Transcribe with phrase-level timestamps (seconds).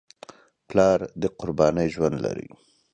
[0.67, 2.47] پلار د قربانۍ ژوند لري.